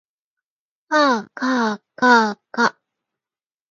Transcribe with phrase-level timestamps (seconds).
[0.89, 2.79] かあかあかあか